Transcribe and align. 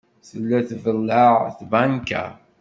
Tella 0.27 0.59
tbelleɛ 0.69 1.31
tbanka? 1.57 2.23